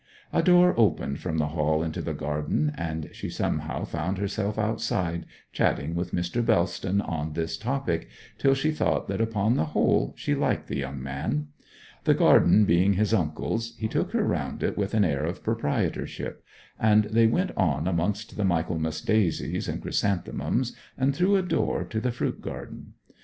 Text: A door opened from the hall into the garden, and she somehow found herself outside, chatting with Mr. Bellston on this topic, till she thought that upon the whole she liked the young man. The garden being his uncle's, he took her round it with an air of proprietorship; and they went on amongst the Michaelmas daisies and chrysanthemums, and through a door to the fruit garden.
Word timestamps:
A 0.33 0.41
door 0.41 0.73
opened 0.79 1.19
from 1.19 1.37
the 1.37 1.49
hall 1.49 1.83
into 1.83 2.01
the 2.01 2.15
garden, 2.15 2.73
and 2.75 3.07
she 3.13 3.29
somehow 3.29 3.85
found 3.85 4.17
herself 4.17 4.57
outside, 4.57 5.27
chatting 5.53 5.93
with 5.93 6.11
Mr. 6.11 6.43
Bellston 6.43 7.01
on 7.01 7.33
this 7.33 7.55
topic, 7.55 8.09
till 8.39 8.55
she 8.55 8.71
thought 8.71 9.07
that 9.09 9.21
upon 9.21 9.53
the 9.57 9.65
whole 9.77 10.15
she 10.17 10.33
liked 10.33 10.69
the 10.69 10.77
young 10.77 11.03
man. 11.03 11.49
The 12.05 12.15
garden 12.15 12.65
being 12.65 12.93
his 12.93 13.13
uncle's, 13.13 13.75
he 13.77 13.87
took 13.87 14.11
her 14.13 14.23
round 14.23 14.63
it 14.63 14.75
with 14.75 14.95
an 14.95 15.05
air 15.05 15.23
of 15.23 15.43
proprietorship; 15.43 16.43
and 16.79 17.03
they 17.03 17.27
went 17.27 17.51
on 17.55 17.87
amongst 17.87 18.35
the 18.37 18.43
Michaelmas 18.43 19.01
daisies 19.01 19.67
and 19.69 19.83
chrysanthemums, 19.83 20.75
and 20.97 21.15
through 21.15 21.35
a 21.35 21.43
door 21.43 21.83
to 21.83 21.99
the 21.99 22.11
fruit 22.11 22.41
garden. 22.41 22.93